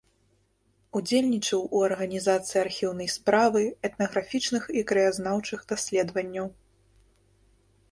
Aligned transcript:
Удзельнічаў 0.99 1.59
у 1.79 1.81
арганізацыі 1.87 2.59
архіўнай 2.63 3.09
справы, 3.17 3.63
этнаграфічных 3.91 4.63
і 4.81 4.85
краязнаўчых 4.95 5.59
даследаванняў. 5.75 6.47